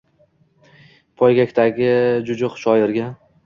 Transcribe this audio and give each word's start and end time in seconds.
Poygakdagi 1.23 1.95
jujuq 2.33 2.61
shoirga 2.67 3.17